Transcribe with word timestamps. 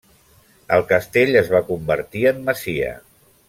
El 0.77 0.85
castell 0.93 1.37
es 1.43 1.53
va 1.57 1.63
convertir 1.69 2.25
en 2.33 2.43
masia. 2.51 2.93